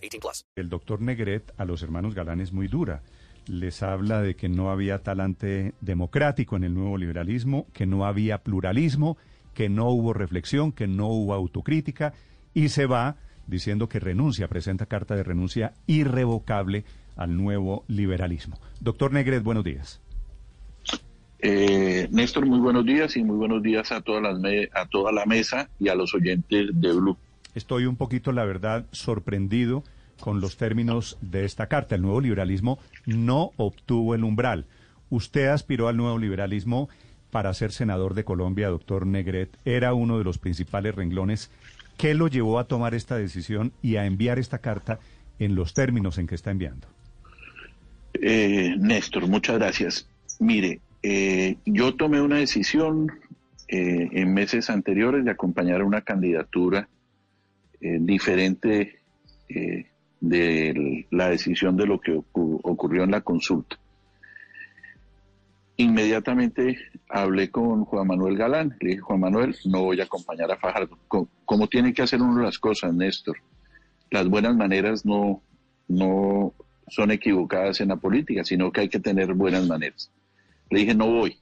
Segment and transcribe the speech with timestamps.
[0.00, 0.44] 18 plus.
[0.56, 3.02] El doctor Negret a los hermanos Galán es muy dura.
[3.46, 8.38] Les habla de que no había talante democrático en el nuevo liberalismo, que no había
[8.38, 9.16] pluralismo,
[9.54, 12.14] que no hubo reflexión, que no hubo autocrítica
[12.54, 16.84] y se va diciendo que renuncia, presenta carta de renuncia irrevocable
[17.16, 18.58] al nuevo liberalismo.
[18.80, 20.00] Doctor Negret, buenos días.
[21.42, 25.24] Eh, Néstor, muy buenos días y muy buenos días a, todas las a toda la
[25.24, 27.16] mesa y a los oyentes de Blue.
[27.54, 29.84] Estoy un poquito, la verdad, sorprendido
[30.20, 31.94] con los términos de esta carta.
[31.94, 34.66] El nuevo liberalismo no obtuvo el umbral.
[35.08, 36.88] Usted aspiró al nuevo liberalismo
[37.30, 39.56] para ser senador de Colombia, doctor Negret.
[39.64, 41.50] Era uno de los principales renglones.
[41.96, 45.00] ¿Qué lo llevó a tomar esta decisión y a enviar esta carta
[45.38, 46.86] en los términos en que está enviando?
[48.14, 50.08] Eh, Néstor, muchas gracias.
[50.38, 53.10] Mire, eh, yo tomé una decisión
[53.68, 56.88] eh, en meses anteriores de acompañar a una candidatura
[57.80, 58.96] eh, diferente
[60.20, 63.78] de la decisión de lo que ocurrió en la consulta.
[65.76, 66.76] Inmediatamente
[67.08, 68.76] hablé con Juan Manuel Galán.
[68.80, 70.98] Le dije, Juan Manuel, no voy a acompañar a Fajardo.
[71.08, 73.38] ¿Cómo, tiene que hacer uno las cosas, Néstor?
[74.10, 75.42] Las buenas maneras no,
[75.88, 76.52] no
[76.88, 80.10] son equivocadas en la política, sino que hay que tener buenas maneras.
[80.68, 81.38] Le dije, no voy.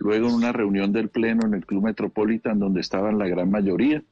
[0.00, 4.02] Luego en una reunión del Pleno en el Club Metropolitan, donde estaban la gran mayoría,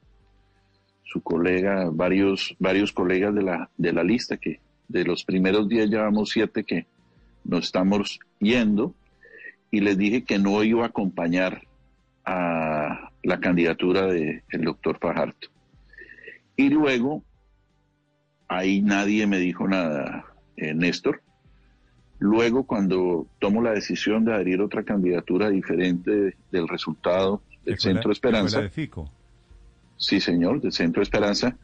[1.05, 5.89] su colega, varios, varios colegas de la, de la lista, que de los primeros días
[5.89, 6.87] llevamos siete que
[7.43, 8.93] nos estamos yendo,
[9.71, 11.61] y les dije que no iba a acompañar
[12.25, 15.47] a la candidatura del doctor Fajardo.
[16.55, 17.23] Y luego,
[18.47, 20.25] ahí nadie me dijo nada,
[20.55, 21.21] eh, Néstor.
[22.19, 28.61] Luego, cuando tomo la decisión de adherir otra candidatura diferente del resultado del Centro Esperanza.
[28.61, 29.11] de FICO?
[29.97, 31.55] Sí, señor, del Centro Esperanza.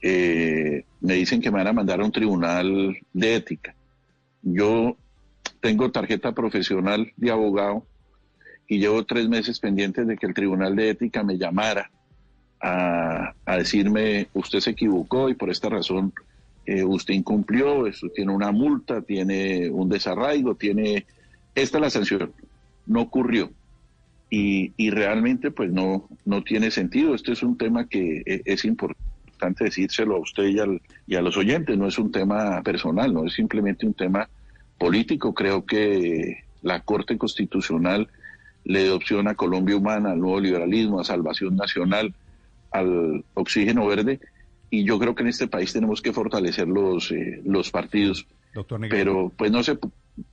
[0.00, 3.74] Eh, me dicen que me van a mandar a un tribunal de ética.
[4.42, 4.96] Yo
[5.60, 7.84] tengo tarjeta profesional de abogado
[8.68, 11.90] y llevo tres meses pendientes de que el tribunal de ética me llamara
[12.60, 16.12] a, decirme usted se equivocó y por esta razón
[16.66, 21.06] eh, usted incumplió, eso tiene una multa, tiene un desarraigo, tiene,
[21.54, 22.32] esta es la sanción,
[22.86, 23.50] no ocurrió.
[24.30, 28.64] Y, y realmente pues no, no tiene sentido, este es un tema que e, es
[28.64, 33.14] importante decírselo a usted y, al, y a los oyentes, no es un tema personal,
[33.14, 34.28] no es simplemente un tema
[34.78, 38.08] político, creo que la Corte Constitucional
[38.64, 42.14] le dio opción a Colombia Humana, al nuevo liberalismo, a Salvación Nacional,
[42.70, 44.20] al Oxígeno Verde,
[44.70, 48.26] y yo creo que en este país tenemos que fortalecer los, eh, los partidos.
[48.54, 49.78] Doctor Pero pues no se,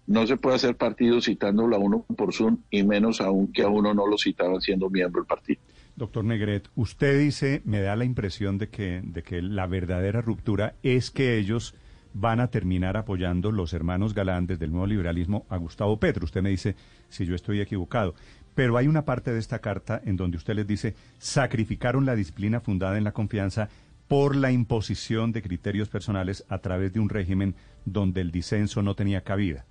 [0.08, 3.68] no se puede hacer partido citándolo a uno por Zoom y menos aún que a
[3.68, 5.62] uno no lo citaban siendo miembro del partido.
[5.96, 10.76] Doctor Negret, usted dice, me da la impresión de que, de que la verdadera ruptura
[10.84, 11.74] es que ellos
[12.14, 16.26] van a terminar apoyando los hermanos Galán desde el nuevo liberalismo a Gustavo Petro.
[16.26, 16.76] Usted me dice
[17.10, 18.16] si yo estoy equivocado.
[18.56, 22.62] Pero hay una parte de esta carta en donde usted les dice, sacrificaron la disciplina
[22.62, 23.70] fundada en la confianza
[24.08, 28.96] por la imposición de criterios personales a través de un régimen donde el disenso no
[28.96, 29.66] tenía cabida.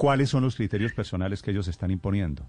[0.00, 2.46] ¿Cuáles son los criterios personales que ellos están imponiendo?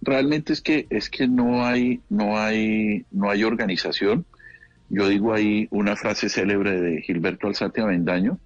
[0.00, 4.24] Realmente es que es que no hay no hay no hay organización.
[4.90, 8.38] Yo digo ahí una frase célebre de Gilberto Alzate Avendaño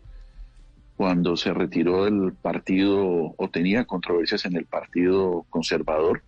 [0.96, 6.22] cuando se retiró del partido o tenía controversias en el partido conservador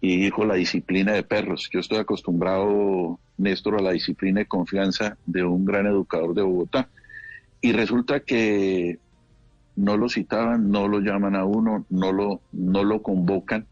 [0.00, 1.70] y dijo la disciplina de perros.
[1.72, 6.88] Yo estoy acostumbrado, Néstor, a la disciplina de confianza de un gran educador de Bogotá.
[7.60, 8.98] Y resulta que
[9.76, 13.66] no lo citaban, no lo llaman a uno, no lo, no lo convocan.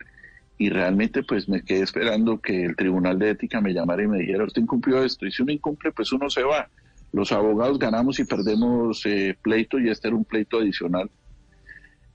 [0.56, 4.19] Y realmente pues me quedé esperando que el Tribunal de Ética me llamara y me
[4.19, 5.27] dijera, usted incumplió esto.
[5.27, 6.69] Y si uno incumple, pues uno se va.
[7.12, 11.11] Los abogados ganamos y perdemos eh, pleito y este era un pleito adicional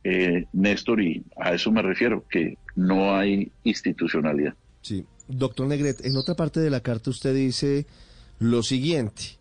[0.04, 4.54] eh, Néstor, y a eso me refiero, que no hay institucionalidad.
[4.82, 7.86] Sí, doctor Negret, en otra parte de la carta usted dice
[8.40, 9.38] lo siguiente.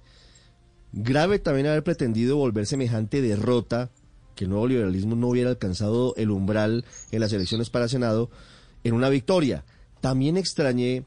[0.93, 3.91] Grave también haber pretendido volver semejante derrota,
[4.39, 8.31] que el nuevo liberalismo no hubiera alcanzado el umbral en las elecciones para Senado,
[8.85, 9.65] en una victoria.
[10.01, 11.05] También extrañé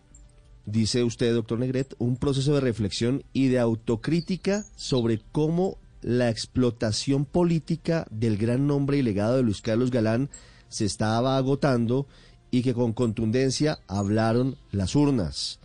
[0.66, 7.24] dice usted, doctor Negret, un proceso de reflexión y de autocrítica sobre cómo la explotación
[7.24, 10.30] política del gran nombre y legado de Luis Carlos Galán
[10.68, 12.08] se estaba agotando
[12.52, 15.62] y que con contundencia hablaron las urnas.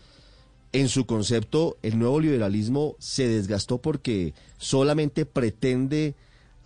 [0.72, 6.14] En su concepto, el nuevo liberalismo se desgastó porque solamente pretende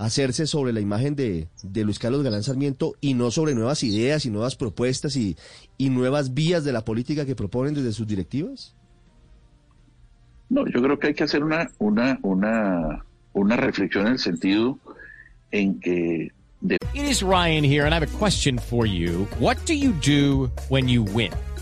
[0.00, 4.24] hacerse sobre la imagen de, de Luis Carlos Galán Sarmiento y no sobre nuevas ideas
[4.24, 5.36] y nuevas propuestas y,
[5.76, 8.74] y nuevas vías de la política que proponen desde sus directivas?
[10.48, 13.04] No, yo creo que hay que hacer una, una, una,
[13.34, 14.78] una reflexión en el sentido
[15.50, 16.32] en que
[16.62, 19.28] de It is Ryan here, and I have a question for you.
[19.38, 21.30] What do you do when you win?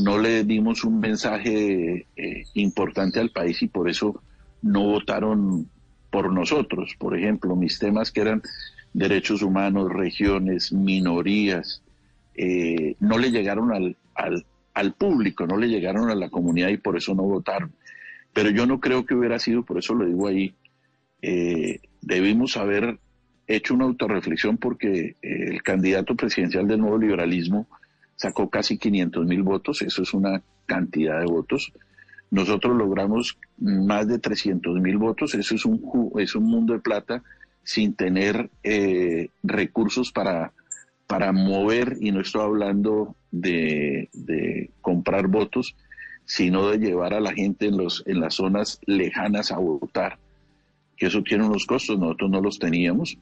[0.00, 4.22] no le dimos un mensaje eh, importante al país y por eso
[4.62, 5.68] no votaron
[6.10, 6.94] por nosotros.
[6.98, 8.42] Por ejemplo, mis temas que eran
[8.92, 11.82] derechos humanos, regiones, minorías,
[12.34, 14.44] eh, no le llegaron al, al,
[14.74, 17.72] al público, no le llegaron a la comunidad y por eso no votaron.
[18.32, 20.54] Pero yo no creo que hubiera sido, por eso lo digo ahí,
[21.20, 22.98] eh, debimos haber
[23.46, 27.66] hecho una autorreflexión porque el candidato presidencial del nuevo liberalismo
[28.22, 31.72] sacó casi 500 mil votos, eso es una cantidad de votos.
[32.30, 37.24] Nosotros logramos más de 300 mil votos, eso es un, es un mundo de plata
[37.64, 40.52] sin tener eh, recursos para,
[41.08, 45.74] para mover, y no estoy hablando de, de comprar votos,
[46.24, 50.20] sino de llevar a la gente en, los, en las zonas lejanas a votar,
[50.96, 53.18] que eso tiene unos costos, nosotros no los teníamos.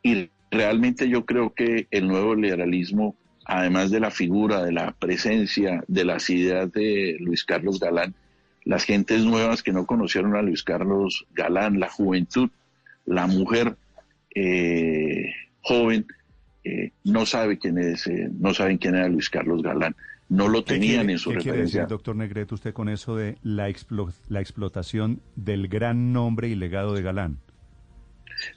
[0.00, 5.84] Y realmente yo creo que el nuevo liberalismo, además de la figura, de la presencia,
[5.88, 8.14] de las ideas de Luis Carlos Galán,
[8.64, 12.48] las gentes nuevas que no conocieron a Luis Carlos Galán, la juventud,
[13.04, 13.76] la mujer
[14.34, 16.06] eh, joven,
[16.64, 19.94] eh, no sabe quién es, eh, no saben quién era Luis Carlos Galán,
[20.30, 21.80] no lo ¿Qué tenían quiere- en su ¿Qué quiere referencia.
[21.82, 26.54] decir, doctor Negreto, usted con eso de la, explo- la explotación del gran nombre y
[26.54, 27.38] legado de Galán?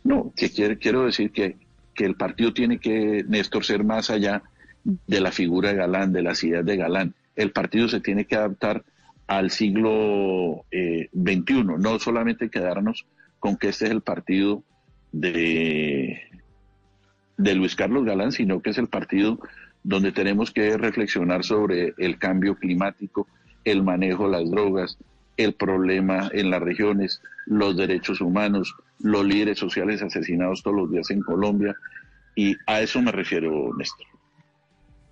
[0.04, 1.58] No, que quiere- quiero decir que,
[1.94, 4.42] que el partido tiene que, Néstor, ser más allá
[5.06, 7.14] de la figura de Galán, de las ideas de Galán.
[7.36, 8.84] El partido se tiene que adaptar
[9.28, 13.06] al siglo eh, XXI, no solamente quedarnos
[13.40, 14.64] con que este es el partido
[15.12, 16.22] de,
[17.38, 19.40] de Luis Carlos Galán, sino que es el partido
[19.84, 23.28] donde tenemos que reflexionar sobre el cambio climático,
[23.66, 24.98] el manejo de las drogas,
[25.36, 31.12] el problema en las regiones, los derechos humanos, los líderes sociales asesinados todos los días
[31.12, 31.76] en Colombia.
[32.36, 34.17] Y a eso me refiero, Néstor.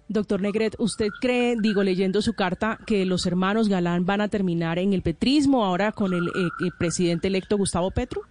[0.08, 4.78] Doctor Negret, ¿usted cree, digo, leyendo su carta, que los hermanos Galán van a terminar
[4.78, 8.22] en el petrismo ahora con el, eh, el presidente electo Gustavo Petro?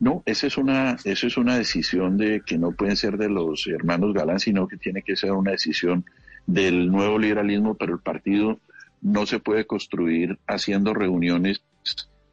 [0.00, 3.66] No, esa es una, esa es una decisión de que no pueden ser de los
[3.68, 6.04] hermanos Galán, sino que tiene que ser una decisión
[6.46, 8.58] del nuevo liberalismo, pero el partido
[9.00, 11.62] no se puede construir haciendo reuniones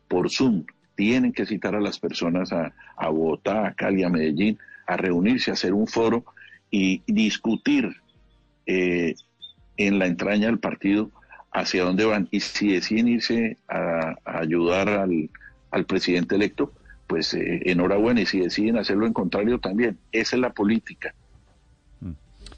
[0.08, 0.66] por Zoom.
[0.96, 5.52] Tienen que citar a las personas a, a Bogotá, a Cali, a Medellín, a reunirse,
[5.52, 6.26] a hacer un foro
[6.72, 7.96] y discutir
[8.66, 9.16] eh,
[9.78, 11.10] en la entraña del partido
[11.52, 12.28] hacia dónde van.
[12.32, 15.30] Y si deciden irse a, a ayudar al,
[15.72, 16.74] al presidente electo,
[17.08, 18.22] pues eh, enhorabuena.
[18.22, 19.98] Y si deciden hacerlo en contrario, también.
[20.12, 21.14] Esa es la política.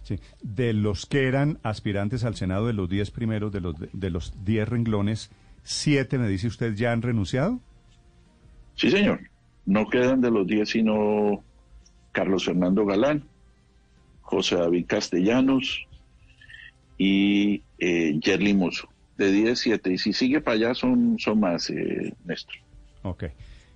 [0.03, 0.19] Sí.
[0.41, 4.33] De los que eran aspirantes al Senado, de los 10 primeros, de los, de los
[4.43, 5.31] 10 renglones,
[5.63, 7.59] ¿siete, me dice usted, ya han renunciado?
[8.75, 9.21] Sí, señor.
[9.65, 11.43] No quedan de los 10 sino
[12.11, 13.23] Carlos Fernando Galán,
[14.21, 15.85] José David Castellanos
[16.97, 18.87] y eh, Mozo.
[19.17, 19.93] De 10, 7.
[19.93, 22.55] Y si sigue para allá son, son más, eh, Néstor.
[23.03, 23.25] Ok.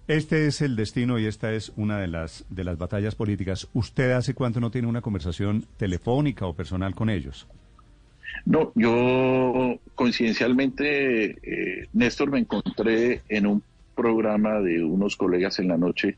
[0.07, 3.67] Este es el destino y esta es una de las, de las batallas políticas.
[3.73, 7.47] ¿Usted hace cuánto no tiene una conversación telefónica o personal con ellos?
[8.45, 13.63] No, yo coincidencialmente, eh, Néstor, me encontré en un
[13.95, 16.17] programa de unos colegas en la noche,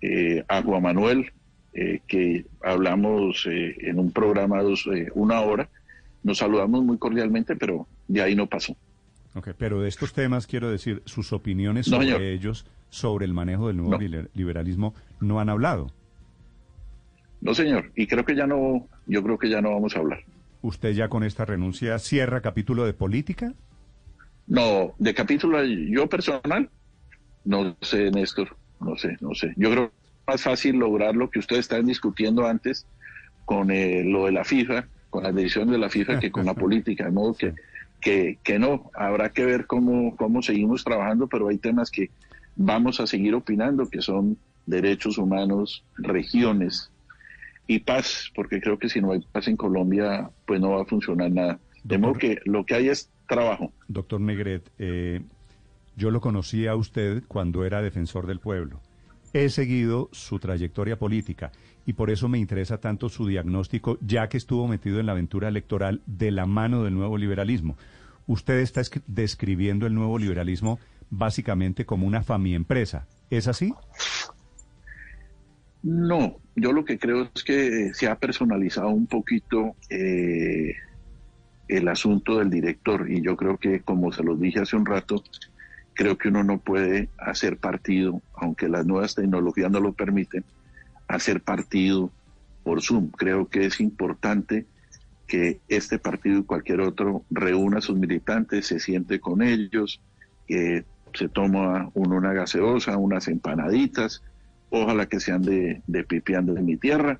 [0.00, 1.32] eh, a Juan Manuel,
[1.72, 5.68] eh, que hablamos eh, en un programa dos, eh, una hora,
[6.22, 8.76] nos saludamos muy cordialmente, pero de ahí no pasó.
[9.34, 13.76] Ok, pero de estos temas quiero decir, sus opiniones sobre ellos, sobre el manejo del
[13.76, 14.28] nuevo No.
[14.34, 15.92] liberalismo, no han hablado.
[17.40, 20.20] No, señor, y creo que ya no, yo creo que ya no vamos a hablar.
[20.60, 23.54] ¿usted ya con esta renuncia cierra capítulo de política?
[24.48, 26.68] No, de capítulo yo personal,
[27.44, 29.54] no sé, Néstor, no sé, no sé.
[29.56, 29.92] Yo creo
[30.28, 32.86] más fácil lograr lo que ustedes estaban discutiendo antes
[33.44, 36.54] con eh, lo de la FIFA, con las decisiones de la FIFA, que con la
[36.54, 37.54] política, de modo que,
[38.00, 42.10] que, que no, habrá que ver cómo, cómo seguimos trabajando, pero hay temas que
[42.56, 46.90] vamos a seguir opinando, que son derechos humanos, regiones
[47.66, 50.84] y paz, porque creo que si no hay paz en Colombia, pues no va a
[50.84, 51.58] funcionar nada.
[51.84, 53.72] De modo que lo que hay es trabajo.
[53.88, 55.22] Doctor Negret, eh,
[55.96, 58.80] yo lo conocí a usted cuando era defensor del pueblo.
[59.32, 61.52] He seguido su trayectoria política
[61.84, 65.48] y por eso me interesa tanto su diagnóstico, ya que estuvo metido en la aventura
[65.48, 67.76] electoral de la mano del nuevo liberalismo.
[68.26, 70.78] Usted está describiendo el nuevo liberalismo
[71.10, 72.22] básicamente como una
[72.54, 73.06] empresa.
[73.30, 73.72] ¿Es así?
[75.82, 80.74] No, yo lo que creo es que se ha personalizado un poquito eh,
[81.68, 85.22] el asunto del director y yo creo que, como se los dije hace un rato,
[85.98, 90.44] creo que uno no puede hacer partido, aunque las nuevas tecnologías no lo permiten,
[91.08, 92.12] hacer partido
[92.62, 93.10] por Zoom.
[93.10, 94.64] Creo que es importante
[95.26, 100.00] que este partido y cualquier otro reúna a sus militantes, se siente con ellos,
[100.46, 104.22] que se toma uno una gaseosa, unas empanaditas,
[104.70, 107.18] ojalá que sean de, de pipián de mi tierra,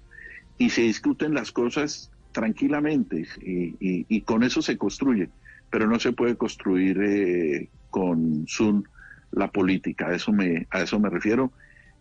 [0.56, 5.30] y se discuten las cosas tranquilamente y, con eso se construye,
[5.68, 8.84] pero no se puede construir eh, con Zoom
[9.32, 11.52] la política, a eso me, a eso me refiero.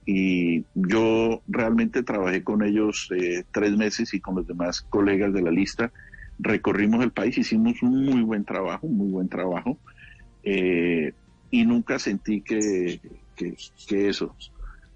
[0.06, 5.42] Y yo realmente trabajé con ellos eh, tres meses y con los demás colegas de
[5.42, 5.92] la lista
[6.40, 9.78] recorrimos el país, hicimos un muy buen trabajo, muy buen trabajo,
[10.44, 11.14] eh,
[11.50, 13.02] y nunca sentí que,
[13.36, 14.36] que eso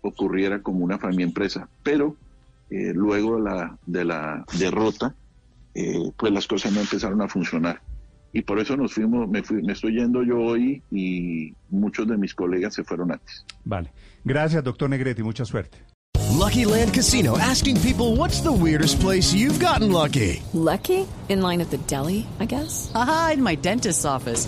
[0.02, 1.68] ocurriera como una familia empresa.
[1.84, 2.16] Pero
[2.70, 5.16] eh, luego de la, de la derrota,
[6.16, 7.82] pues las cosas no empezaron a funcionar.
[8.34, 12.18] Y por eso nos fuimos, me, fui, me estoy yendo yo hoy y muchos de
[12.18, 13.46] mis colegas se fueron antes.
[13.66, 13.92] Vale.
[14.24, 15.24] Gracias, doctor Negretti.
[15.24, 15.78] Mucha suerte.
[16.32, 20.42] Lucky Land Casino, asking people what's the weirdest place you've gotten lucky.
[20.54, 21.06] Lucky?
[21.30, 22.92] In line at the deli, I guess.
[22.96, 24.48] Aha, in my dentist's office.